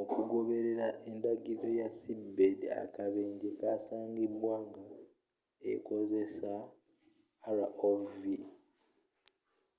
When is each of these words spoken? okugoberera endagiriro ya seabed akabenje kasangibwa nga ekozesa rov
okugoberera 0.00 0.86
endagiriro 1.08 1.68
ya 1.80 1.88
seabed 1.98 2.60
akabenje 2.84 3.48
kasangibwa 3.60 4.54
nga 4.66 4.84
ekozesa 5.72 6.52
rov 7.56 8.04